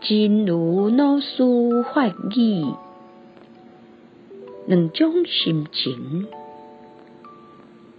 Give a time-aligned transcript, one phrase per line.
[0.00, 1.42] 真如老师
[1.92, 2.64] 法语，
[4.66, 6.28] 两种心情。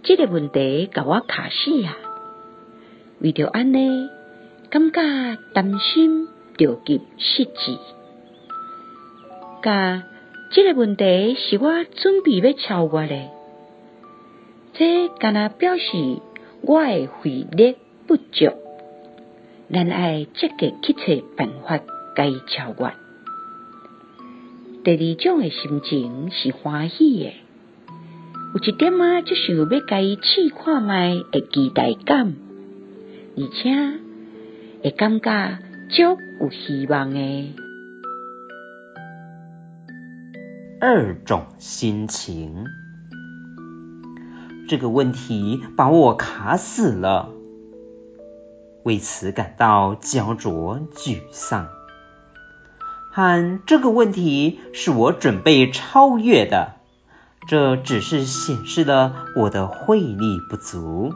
[0.02, 1.94] 这个问题甲我卡死啊！
[3.20, 4.08] 为着安尼，
[4.70, 5.02] 感觉
[5.52, 6.26] 担心
[6.56, 7.78] 着急失志。
[9.62, 10.04] 甲
[10.50, 13.28] 这个问题是我准备要超越的，
[14.72, 15.82] 这敢若表示
[16.62, 17.76] 我的费力
[18.06, 18.46] 不足。
[19.72, 21.78] 咱爱积极去找办法，
[22.16, 22.92] 甲伊超越。
[24.82, 27.32] 第二种的心情是欢喜的，
[28.54, 32.34] 有一点啊就想要甲伊试看觅的期待感，
[33.36, 34.00] 而且
[34.82, 35.58] 会感觉
[35.88, 36.02] 足
[36.40, 37.54] 有希望的。
[40.80, 42.64] 二种心情，
[44.66, 47.39] 这个问题把我卡死了。
[48.82, 51.68] 为此感到焦灼沮丧，
[53.14, 56.76] 但这个问题是我准备超越的，
[57.46, 61.12] 这只是显示了我的慧力不足，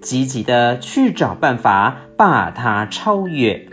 [0.00, 3.68] 积极的去找办法把它超越。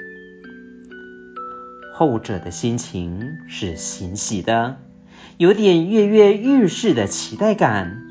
[1.96, 4.78] 后者的心情是欣喜的，
[5.38, 8.04] 有点跃跃欲试的期待感。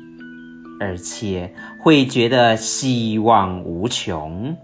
[0.81, 4.57] 而且会觉得希望无穷。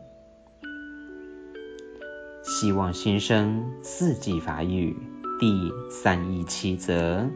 [2.43, 4.97] 希望新生四季发育
[5.39, 7.29] 第三一七则。